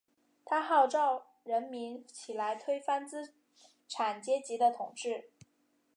[0.43, 3.35] 他号召人民起来推翻资
[3.87, 5.29] 产阶级的统治。